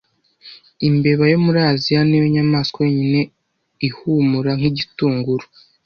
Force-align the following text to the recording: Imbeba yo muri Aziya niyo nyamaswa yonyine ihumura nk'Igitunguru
Imbeba 0.87 1.23
yo 1.33 1.37
muri 1.45 1.59
Aziya 1.71 2.01
niyo 2.05 2.25
nyamaswa 2.35 2.79
yonyine 2.85 3.21
ihumura 3.87 4.51
nk'Igitunguru 4.57 5.45